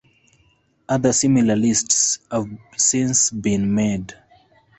Other 0.89 1.13
similar 1.13 1.55
lists 1.55 2.17
have 2.31 2.49
since 2.75 3.29
been 3.29 3.71
made. 3.71 4.15